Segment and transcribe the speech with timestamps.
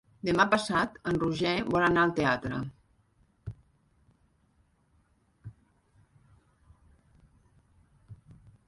[0.27, 2.61] Demà passat en Roger vol anar al teatre.